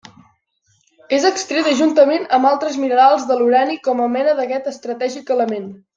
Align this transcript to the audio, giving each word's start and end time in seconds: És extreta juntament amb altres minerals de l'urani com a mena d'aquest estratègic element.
És 1.17 1.27
extreta 1.31 1.73
juntament 1.83 2.25
amb 2.37 2.49
altres 2.53 2.79
minerals 2.85 3.27
de 3.33 3.37
l'urani 3.43 3.79
com 3.89 4.03
a 4.07 4.11
mena 4.15 4.35
d'aquest 4.41 4.71
estratègic 4.73 5.35
element. 5.37 5.71